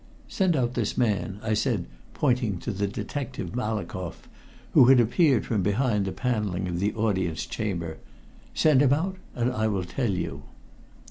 [0.27, 4.27] "Send out this man," I said, pointing to the detective Malkoff,
[4.71, 7.99] who had appeared from behind the paneling of the audience chamber.
[8.55, 10.41] "Send him out, and I will tell you."